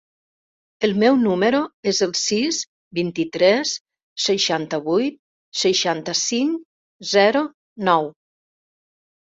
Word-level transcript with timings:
El 0.85 0.93
meu 1.01 1.17
número 1.25 1.59
es 1.91 1.99
el 2.05 2.15
sis, 2.19 2.61
vint-i-tres, 3.01 3.75
seixanta-vuit, 4.25 5.21
seixanta-cinc, 5.67 6.67
zero, 7.15 7.47
nou. 7.95 8.13